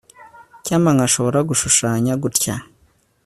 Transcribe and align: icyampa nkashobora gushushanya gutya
icyampa 0.59 0.89
nkashobora 0.95 1.39
gushushanya 1.49 2.13
gutya 2.23 2.53